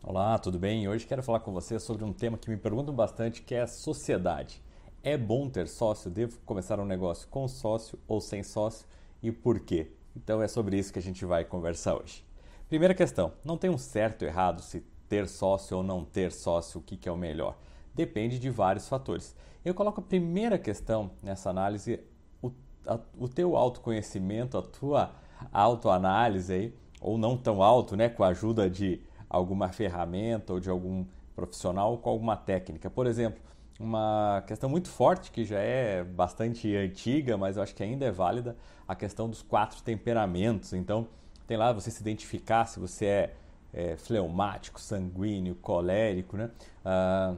[0.00, 0.88] Olá, tudo bem?
[0.88, 3.66] Hoje quero falar com você sobre um tema que me perguntam bastante, que é a
[3.66, 4.62] sociedade.
[5.02, 6.08] É bom ter sócio?
[6.08, 8.86] Devo começar um negócio com sócio ou sem sócio?
[9.20, 9.90] E por quê?
[10.16, 12.24] Então é sobre isso que a gente vai conversar hoje.
[12.68, 16.78] Primeira questão: não tem um certo ou errado se ter sócio ou não ter sócio,
[16.80, 17.58] o que, que é o melhor?
[17.92, 19.34] Depende de vários fatores.
[19.64, 22.00] Eu coloco a primeira questão nessa análise,
[22.40, 22.52] o,
[22.86, 25.10] a, o teu autoconhecimento, a tua
[25.52, 30.70] autoanálise aí, ou não tão alto, né, com a ajuda de alguma ferramenta ou de
[30.70, 32.90] algum profissional com alguma técnica.
[32.90, 33.40] Por exemplo,
[33.78, 38.10] uma questão muito forte que já é bastante antiga, mas eu acho que ainda é
[38.10, 40.72] válida, a questão dos quatro temperamentos.
[40.72, 41.06] Então,
[41.46, 43.34] tem lá você se identificar se você é,
[43.72, 46.50] é fleumático, sanguíneo, colérico, né?
[46.84, 47.34] Ah,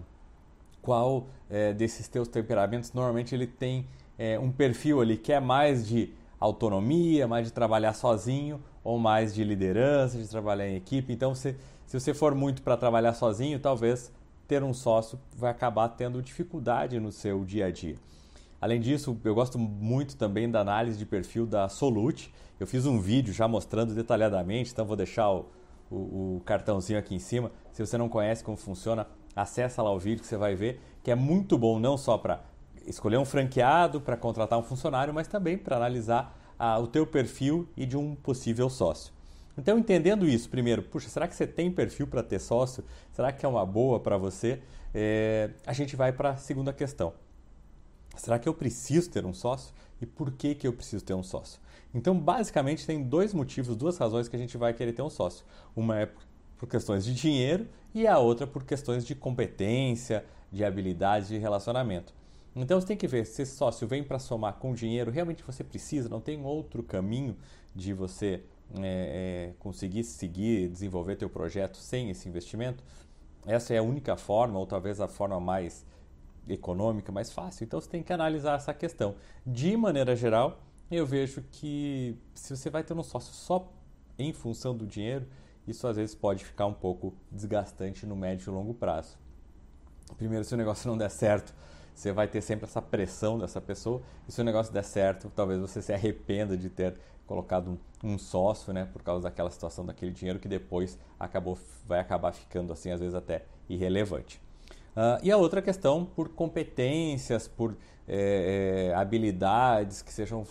[0.80, 3.86] qual é, desses teus temperamentos normalmente ele tem
[4.18, 9.34] é, um perfil ali que é mais de autonomia, mais de trabalhar sozinho ou mais
[9.34, 11.12] de liderança, de trabalhar em equipe.
[11.12, 14.12] Então, você, se você for muito para trabalhar sozinho, talvez
[14.48, 17.96] ter um sócio vai acabar tendo dificuldade no seu dia a dia.
[18.60, 22.32] Além disso, eu gosto muito também da análise de perfil da Solute.
[22.58, 25.46] Eu fiz um vídeo já mostrando detalhadamente, então vou deixar o,
[25.90, 27.50] o, o cartãozinho aqui em cima.
[27.72, 31.10] Se você não conhece como funciona, acessa lá o vídeo que você vai ver, que
[31.10, 32.42] é muito bom não só para
[32.86, 36.38] escolher um franqueado, para contratar um funcionário, mas também para analisar
[36.80, 39.12] o teu perfil e de um possível sócio.
[39.56, 42.84] Então, entendendo isso, primeiro, puxa, será que você tem perfil para ter sócio?
[43.12, 44.60] Será que é uma boa para você?
[44.94, 47.12] É, a gente vai para a segunda questão.
[48.16, 49.74] Será que eu preciso ter um sócio?
[50.00, 51.60] E por que, que eu preciso ter um sócio?
[51.94, 55.44] Então, basicamente, tem dois motivos, duas razões que a gente vai querer ter um sócio.
[55.74, 56.08] Uma é
[56.56, 62.12] por questões de dinheiro e a outra por questões de competência, de habilidade, de relacionamento.
[62.54, 65.62] Então você tem que ver se esse sócio vem para somar com dinheiro, realmente você
[65.62, 67.36] precisa, não tem outro caminho
[67.74, 68.42] de você
[68.78, 72.82] é, é, conseguir seguir, desenvolver teu projeto sem esse investimento.
[73.46, 75.86] Essa é a única forma, ou talvez a forma mais
[76.48, 77.64] econômica, mais fácil.
[77.64, 79.14] Então você tem que analisar essa questão.
[79.46, 80.60] De maneira geral,
[80.90, 83.72] eu vejo que se você vai ter um sócio só
[84.18, 85.26] em função do dinheiro,
[85.66, 89.16] isso às vezes pode ficar um pouco desgastante no médio e longo prazo.
[90.16, 91.54] Primeiro, se o negócio não der certo,
[92.00, 94.00] você vai ter sempre essa pressão dessa pessoa.
[94.26, 96.96] E se o negócio der certo, talvez você se arrependa de ter
[97.26, 102.32] colocado um, sócio, né, por causa daquela situação, daquele dinheiro que depois acabou, vai acabar
[102.32, 104.40] ficando assim, às vezes até irrelevante.
[104.96, 107.76] Uh, e a outra questão por competências, por
[108.08, 110.44] é, habilidades que sejam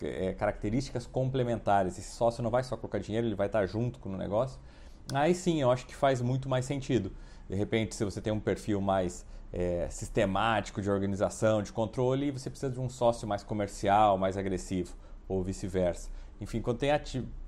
[0.00, 1.98] é, características complementares.
[1.98, 4.58] Esse sócio não vai só colocar dinheiro, ele vai estar junto com o negócio.
[5.12, 7.12] Aí sim, eu acho que faz muito mais sentido.
[7.48, 12.50] De repente, se você tem um perfil mais é, sistemático de organização, de controle, você
[12.50, 14.94] precisa de um sócio mais comercial, mais agressivo,
[15.26, 16.10] ou vice-versa.
[16.40, 16.90] Enfim, quando tem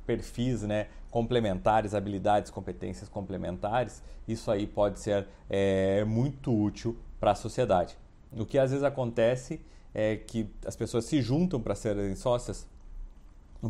[0.07, 7.35] perfis né, complementares, habilidades, competências complementares, isso aí pode ser é, muito útil para a
[7.35, 7.97] sociedade.
[8.33, 9.61] O que às vezes acontece
[9.95, 12.67] é que as pessoas se juntam para serem sócias,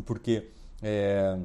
[0.05, 0.47] porque
[0.81, 1.37] é,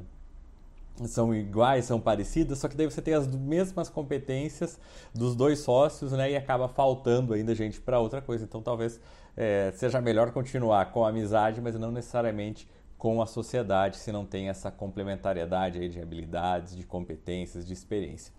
[1.05, 4.79] são iguais, são parecidas, só que daí você tem as mesmas competências
[5.15, 6.31] dos dois sócios, né?
[6.31, 8.45] E acaba faltando ainda gente para outra coisa.
[8.45, 8.99] Então talvez
[9.37, 14.25] é, seja melhor continuar com a amizade, mas não necessariamente com a sociedade, se não
[14.25, 18.33] tem essa complementariedade aí de habilidades, de competências, de experiência.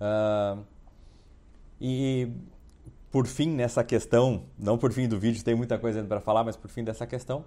[0.00, 0.64] Uh,
[1.80, 2.30] e
[3.10, 6.44] por fim, nessa questão, não por fim do vídeo, tem muita coisa ainda para falar,
[6.44, 7.44] mas por fim dessa questão,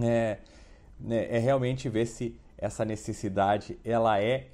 [0.00, 0.38] é,
[1.08, 4.48] é, é realmente ver se essa necessidade ela é,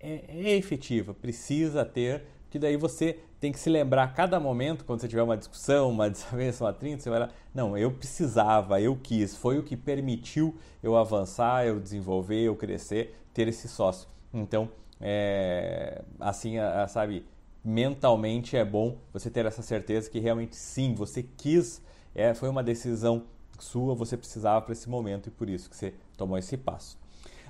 [0.00, 4.84] é, é efetiva, precisa ter, que daí você tem que se lembrar a cada momento,
[4.84, 8.80] quando você tiver uma discussão, uma desavença, uma trinta, você vai lá, não, eu precisava,
[8.80, 14.08] eu quis, foi o que permitiu eu avançar, eu desenvolver, eu crescer, ter esse sócio.
[14.32, 16.54] Então, é, assim,
[16.88, 17.24] sabe,
[17.64, 21.82] mentalmente é bom você ter essa certeza que realmente sim, você quis,
[22.14, 23.24] é, foi uma decisão
[23.58, 26.98] sua, você precisava para esse momento e por isso que você tomou esse passo.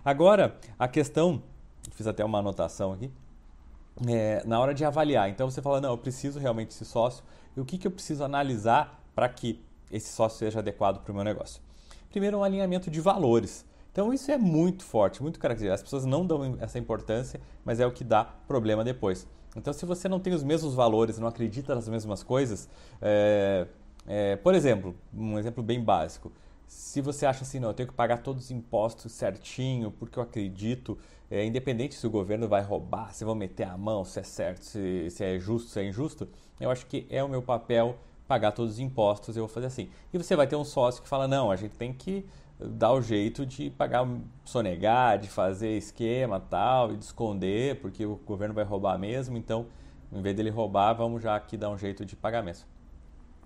[0.05, 1.43] Agora, a questão,
[1.91, 3.11] fiz até uma anotação aqui,
[4.07, 5.29] é, na hora de avaliar.
[5.29, 7.25] Então você fala, não, eu preciso realmente desse sócio
[7.57, 9.61] e o que, que eu preciso analisar para que
[9.91, 11.61] esse sócio seja adequado para o meu negócio?
[12.11, 13.67] Primeiro, um alinhamento de valores.
[13.91, 15.75] Então isso é muito forte, muito característico.
[15.75, 19.27] As pessoas não dão essa importância, mas é o que dá problema depois.
[19.57, 22.69] Então, se você não tem os mesmos valores, não acredita nas mesmas coisas,
[23.03, 23.67] é,
[24.07, 26.31] é, por exemplo, um exemplo bem básico.
[26.69, 30.23] Se você acha assim, não, eu tenho que pagar todos os impostos certinho, porque eu
[30.23, 30.99] acredito,
[31.31, 34.63] é, independente se o governo vai roubar, se vão meter a mão, se é certo,
[34.63, 36.29] se, se é justo, se é injusto,
[36.61, 37.97] eu acho que é o meu papel
[38.29, 39.89] pagar todos os impostos, eu vou fazer assim.
[40.13, 42.27] E você vai ter um sócio que fala, não, a gente tem que
[42.61, 44.07] dá o jeito de pagar,
[44.45, 49.67] sonegar, de fazer esquema tal, e de esconder, porque o governo vai roubar mesmo, então,
[50.13, 52.67] em vez dele roubar, vamos já aqui dar um jeito de pagamento.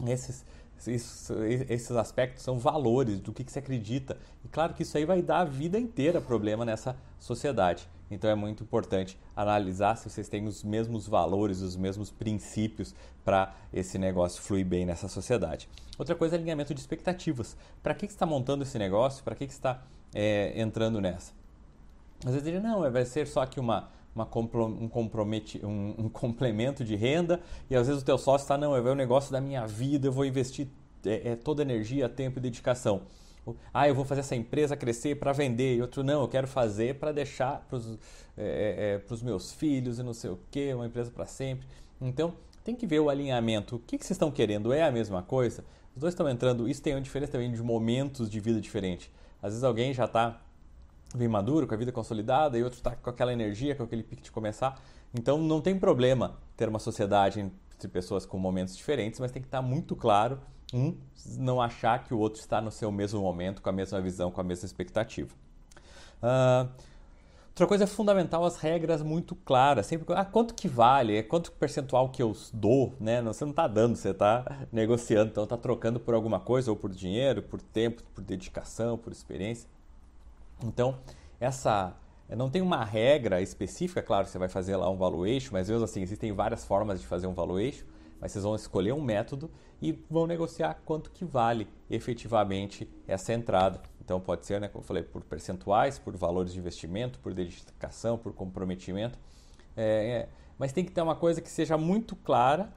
[0.06, 0.44] Esses,
[0.86, 1.34] isso,
[1.69, 4.16] esses aspectos são valores do que, que se acredita.
[4.44, 7.88] E claro que isso aí vai dar a vida inteira problema nessa sociedade.
[8.10, 13.54] Então é muito importante analisar se vocês têm os mesmos valores, os mesmos princípios para
[13.72, 15.69] esse negócio fluir bem nessa sociedade.
[15.98, 17.56] Outra coisa é alinhamento de expectativas.
[17.82, 19.25] Para que, que você está montando esse negócio?
[19.25, 19.82] Para que, que você está
[20.14, 21.32] é, entrando nessa?
[22.25, 26.85] Às vezes ele não, vai ser só aqui uma, uma um, compromete, um, um, complemento
[26.85, 29.67] de renda e às vezes o teu sócio está, não, é o negócio da minha
[29.67, 30.69] vida, eu vou investir
[31.05, 33.03] é, é, toda energia, tempo e dedicação.
[33.75, 35.76] Ah, eu vou fazer essa empresa crescer para vender.
[35.76, 37.99] E outro, não, eu quero fazer para deixar para os
[38.37, 41.67] é, é, é meus filhos e não sei o quê, uma empresa para sempre.
[42.00, 43.76] Então, tem que ver o alinhamento.
[43.76, 44.73] O que, que vocês estão querendo?
[44.73, 45.64] É a mesma coisa?
[45.94, 46.69] Os dois estão entrando.
[46.69, 49.11] Isso tem uma diferença também de momentos de vida diferente.
[49.43, 50.41] Às vezes alguém já está
[51.17, 54.23] bem maduro, com a vida consolidada, e outro está com aquela energia, com aquele pique
[54.23, 54.81] de começar.
[55.14, 59.49] Então, não tem problema ter uma sociedade entre pessoas com momentos diferentes, mas tem que
[59.49, 60.41] estar muito claro
[60.73, 60.97] um
[61.37, 64.41] não achar que o outro está no seu mesmo momento, com a mesma visão, com
[64.41, 65.35] a mesma expectativa.
[66.23, 66.69] Uh,
[67.50, 69.87] outra coisa é fundamental as regras muito claras.
[69.87, 71.17] Sempre, ah, quanto que vale?
[71.17, 72.94] É quanto percentual que eu dou?
[72.99, 73.20] Né?
[73.23, 76.91] Você não está dando, você está negociando, então está trocando por alguma coisa, ou por
[76.91, 79.69] dinheiro, por tempo, por dedicação, por experiência.
[80.64, 80.99] Então,
[81.41, 81.97] essa
[82.29, 86.03] não tem uma regra específica, claro, você vai fazer lá um valuation, mas mesmo assim,
[86.03, 87.85] existem várias formas de fazer um valuation
[88.23, 89.50] mas vocês vão escolher um método
[89.82, 93.82] e vão negociar quanto que vale efetivamente essa entrada.
[94.00, 98.17] Então pode ser, né, como eu falei, por percentuais, por valores de investimento, por dedicação,
[98.17, 99.19] por comprometimento.
[99.76, 102.73] É, é, mas tem que ter uma coisa que seja muito clara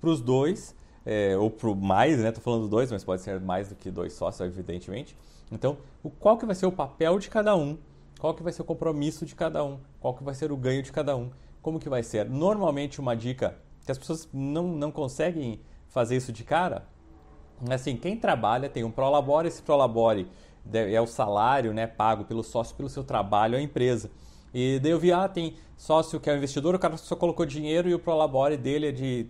[0.00, 0.74] para os dois,
[1.06, 2.28] é, ou para mais, né?
[2.28, 5.16] Estou falando dois, mas pode ser mais do que dois sócios, evidentemente.
[5.52, 7.78] Então, o, qual que vai ser o papel de cada um,
[8.18, 10.82] qual que vai ser o compromisso de cada um, qual que vai ser o ganho
[10.82, 11.30] de cada um,
[11.62, 12.28] como que vai ser.
[12.28, 16.84] Normalmente uma dica que as pessoas não, não conseguem fazer isso de cara.
[17.70, 20.28] Assim, quem trabalha tem um prolabore, esse prolabore
[20.72, 24.10] é o salário né, pago pelo sócio pelo seu trabalho à empresa.
[24.52, 27.46] E daí eu vi, ah, tem sócio que é um investidor, o cara só colocou
[27.46, 29.26] dinheiro e o prolabore dele é de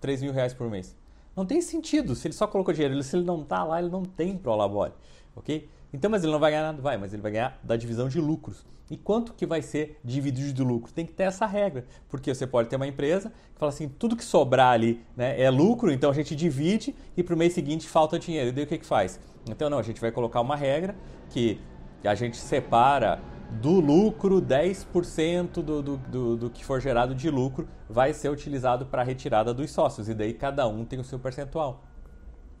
[0.00, 0.96] 3 mil reais por mês.
[1.38, 4.02] Não tem sentido, se ele só colocou dinheiro, se ele não está lá, ele não
[4.02, 4.90] tem prolabore,
[5.36, 5.68] ok?
[5.92, 8.20] Então, mas ele não vai ganhar nada, vai, mas ele vai ganhar da divisão de
[8.20, 8.66] lucros.
[8.90, 10.92] E quanto que vai ser dividido do lucro?
[10.92, 14.16] Tem que ter essa regra, porque você pode ter uma empresa que fala assim, tudo
[14.16, 17.86] que sobrar ali né, é lucro, então a gente divide e para o mês seguinte
[17.86, 18.48] falta dinheiro.
[18.48, 19.20] E daí o que, que faz?
[19.48, 20.96] Então não, a gente vai colocar uma regra
[21.30, 21.60] que
[22.02, 23.20] a gente separa
[23.50, 28.86] do lucro, 10% do, do, do, do que for gerado de lucro vai ser utilizado
[28.86, 31.82] para a retirada dos sócios, e daí cada um tem o seu percentual.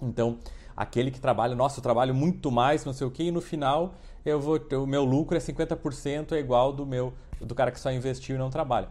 [0.00, 0.38] Então,
[0.76, 3.94] aquele que trabalha, nossa, eu trabalho muito mais, não sei o que, e no final
[4.24, 7.92] eu vou, o meu lucro é 50% é igual do meu do cara que só
[7.92, 8.88] investiu e não trabalha.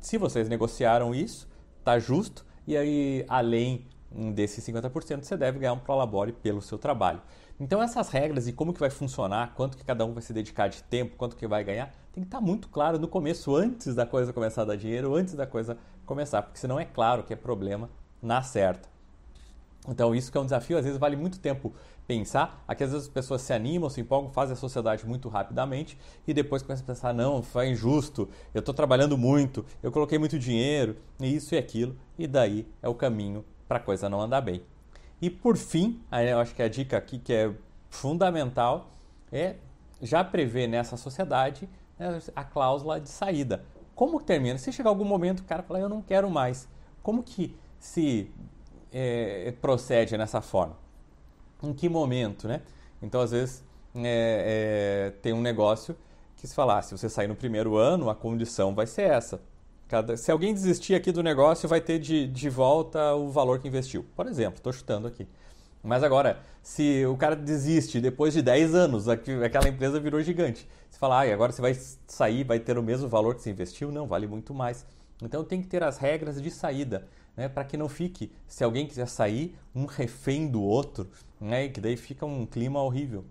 [0.00, 1.48] Se vocês negociaram isso,
[1.84, 3.86] tá justo, e aí além
[4.34, 7.20] desses 50% você deve ganhar um prolabore pelo seu trabalho.
[7.58, 10.68] Então essas regras e como que vai funcionar, quanto que cada um vai se dedicar
[10.68, 13.94] de tempo, quanto que vai ganhar, tem que estar tá muito claro no começo, antes
[13.94, 17.32] da coisa começar a dar dinheiro, antes da coisa começar, porque senão é claro que
[17.32, 17.88] é problema
[18.22, 18.88] na certa.
[19.88, 21.72] Então, isso que é um desafio, às vezes vale muito tempo
[22.06, 22.62] pensar.
[22.66, 26.34] Aqui, às vezes, as pessoas se animam, se empolgam, fazem a sociedade muito rapidamente e
[26.34, 30.96] depois começam a pensar: não, foi injusto, eu estou trabalhando muito, eu coloquei muito dinheiro,
[31.20, 34.62] e isso e aquilo, e daí é o caminho para a coisa não andar bem.
[35.20, 37.52] E por fim, eu acho que a dica aqui que é
[37.88, 38.90] fundamental
[39.32, 39.56] é
[40.02, 41.68] já prever nessa sociedade
[41.98, 43.64] né, a cláusula de saída.
[43.94, 44.58] Como termina?
[44.58, 46.68] Se chegar algum momento o cara fala, eu não quero mais.
[47.02, 48.30] Como que se
[48.92, 50.76] é, procede nessa forma?
[51.62, 52.60] Em que momento, né?
[53.00, 55.96] Então, às vezes, é, é, tem um negócio
[56.36, 59.40] que se falar, ah, se você sair no primeiro ano, a condição vai ser essa.
[59.88, 63.68] Cada, se alguém desistir aqui do negócio, vai ter de, de volta o valor que
[63.68, 64.04] investiu.
[64.16, 65.26] Por exemplo, estou chutando aqui.
[65.82, 70.68] Mas agora, se o cara desiste depois de 10 anos, aquela empresa virou gigante.
[70.90, 71.76] Você fala, ah, agora você vai
[72.08, 73.92] sair, vai ter o mesmo valor que você investiu?
[73.92, 74.84] Não, vale muito mais.
[75.22, 78.86] Então tem que ter as regras de saída né, para que não fique, se alguém
[78.86, 81.08] quiser sair, um refém do outro,
[81.40, 83.24] né, que daí fica um clima horrível.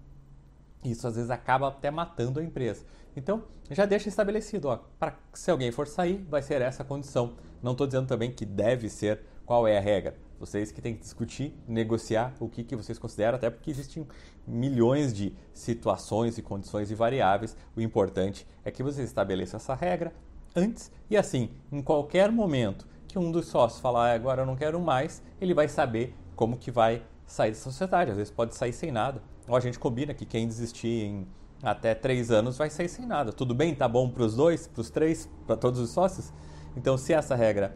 [0.86, 2.86] Isso às vezes acaba até matando a empresa.
[3.16, 7.34] Então, já deixa estabelecido, ó, para se alguém for sair, vai ser essa a condição.
[7.64, 10.16] Não estou dizendo também que deve ser qual é a regra.
[10.40, 14.06] Vocês que têm que discutir, negociar o que, que vocês consideram, até porque existem
[14.46, 17.56] milhões de situações e condições e variáveis.
[17.76, 20.14] O importante é que vocês estabeleçam essa regra
[20.56, 24.56] antes e assim, em qualquer momento que um dos sócios falar ah, agora eu não
[24.56, 28.12] quero mais, ele vai saber como que vai sair da sociedade.
[28.12, 31.28] Às vezes pode sair sem nada, a gente combina que quem desistir em
[31.62, 33.32] até três anos vai sair sem nada.
[33.32, 33.74] Tudo bem?
[33.74, 36.32] Tá bom para os dois, para os três, para todos os sócios?
[36.76, 37.76] Então, se essa regra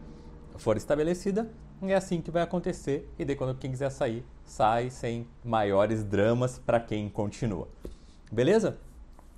[0.56, 1.50] for estabelecida,
[1.82, 3.10] é assim que vai acontecer.
[3.18, 7.68] E daí, quando quem quiser sair, sai sem maiores dramas para quem continua.
[8.30, 8.78] Beleza?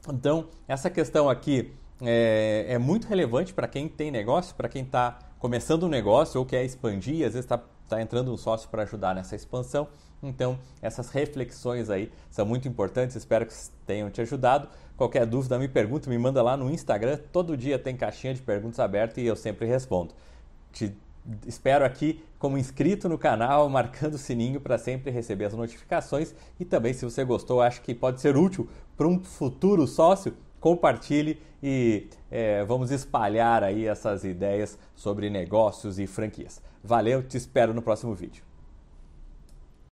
[0.09, 5.19] Então, essa questão aqui é, é muito relevante para quem tem negócio, para quem está
[5.39, 9.15] começando um negócio ou quer expandir, às vezes está tá entrando um sócio para ajudar
[9.15, 9.89] nessa expansão.
[10.23, 13.55] Então, essas reflexões aí são muito importantes, espero que
[13.87, 14.69] tenham te ajudado.
[14.97, 17.19] Qualquer dúvida, me pergunta, me manda lá no Instagram.
[17.33, 20.15] Todo dia tem caixinha de perguntas aberta e eu sempre respondo.
[20.73, 20.97] Te
[21.47, 26.35] espero aqui como inscrito no canal, marcando o sininho para sempre receber as notificações.
[26.59, 31.42] E também, se você gostou, acho que pode ser útil para um futuro sócio, compartilhe
[31.61, 36.62] e é, vamos espalhar aí essas ideias sobre negócios e franquias.
[36.83, 38.52] Valeu, te espero no próximo vídeo.